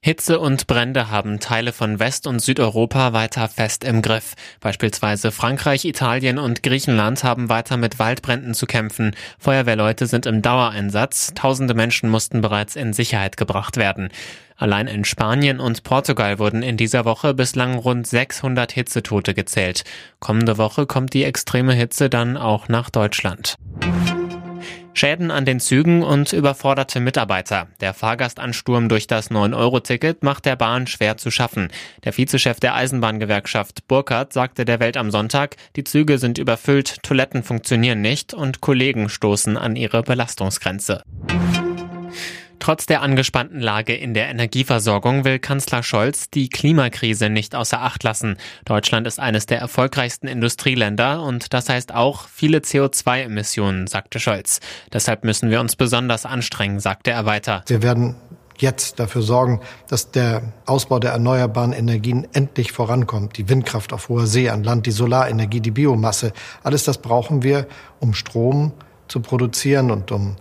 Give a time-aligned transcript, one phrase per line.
[0.00, 4.34] Hitze und Brände haben Teile von West- und Südeuropa weiter fest im Griff.
[4.60, 9.16] Beispielsweise Frankreich, Italien und Griechenland haben weiter mit Waldbränden zu kämpfen.
[9.40, 11.34] Feuerwehrleute sind im Dauereinsatz.
[11.34, 14.10] Tausende Menschen mussten bereits in Sicherheit gebracht werden.
[14.56, 19.82] Allein in Spanien und Portugal wurden in dieser Woche bislang rund 600 Hitzetote gezählt.
[20.20, 23.56] Kommende Woche kommt die extreme Hitze dann auch nach Deutschland.
[24.98, 27.68] Schäden an den Zügen und überforderte Mitarbeiter.
[27.80, 31.68] Der Fahrgastansturm durch das 9-Euro-Ticket macht der Bahn schwer zu schaffen.
[32.02, 37.44] Der Vizechef der Eisenbahngewerkschaft Burkhardt sagte der Welt am Sonntag, die Züge sind überfüllt, Toiletten
[37.44, 41.04] funktionieren nicht und Kollegen stoßen an ihre Belastungsgrenze.
[42.68, 48.04] Trotz der angespannten Lage in der Energieversorgung will Kanzler Scholz die Klimakrise nicht außer Acht
[48.04, 48.36] lassen.
[48.66, 54.60] Deutschland ist eines der erfolgreichsten Industrieländer und das heißt auch viele CO2-Emissionen, sagte Scholz.
[54.92, 57.64] Deshalb müssen wir uns besonders anstrengen, sagte er weiter.
[57.68, 58.16] Wir werden
[58.58, 63.38] jetzt dafür sorgen, dass der Ausbau der erneuerbaren Energien endlich vorankommt.
[63.38, 66.34] Die Windkraft auf hoher See an Land, die Solarenergie, die Biomasse.
[66.62, 67.66] Alles das brauchen wir,
[67.98, 68.72] um Strom
[69.08, 70.36] zu produzieren und um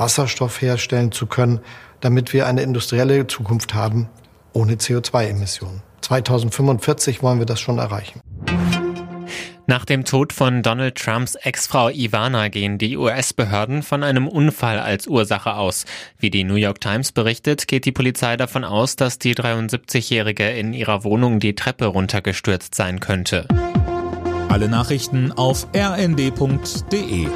[0.00, 1.60] Wasserstoff herstellen zu können,
[2.00, 4.08] damit wir eine industrielle Zukunft haben
[4.52, 5.82] ohne CO2-Emissionen.
[6.00, 8.20] 2045 wollen wir das schon erreichen.
[9.66, 15.06] Nach dem Tod von Donald Trumps Ex-Frau Ivana gehen die US-Behörden von einem Unfall als
[15.06, 15.84] Ursache aus.
[16.18, 20.72] Wie die New York Times berichtet, geht die Polizei davon aus, dass die 73-Jährige in
[20.72, 23.46] ihrer Wohnung die Treppe runtergestürzt sein könnte.
[24.48, 27.28] Alle Nachrichten auf rnd.de